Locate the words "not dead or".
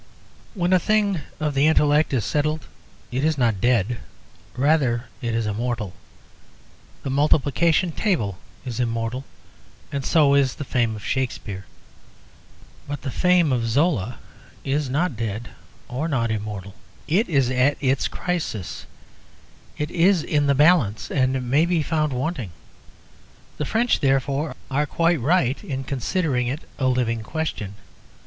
14.89-16.07